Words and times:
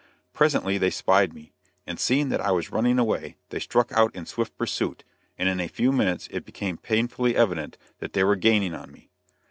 Presently 0.33 0.79
they 0.79 0.89
spied 0.89 1.31
me, 1.31 1.51
and 1.85 1.99
seeing 1.99 2.29
that 2.29 2.41
I 2.41 2.49
was 2.49 2.71
running 2.71 2.97
away, 2.97 3.37
they 3.49 3.59
struck 3.59 3.91
out 3.91 4.15
in 4.15 4.25
swift 4.25 4.57
pursuit, 4.57 5.03
and 5.37 5.47
in 5.47 5.59
a 5.59 5.67
few 5.67 5.91
minutes 5.91 6.27
it 6.31 6.43
became 6.43 6.77
painfully 6.77 7.35
evident 7.35 7.77
that 7.99 8.13
they 8.13 8.23
were 8.23 8.35
gaining 8.35 8.73
on 8.73 8.91
me. 8.91 9.11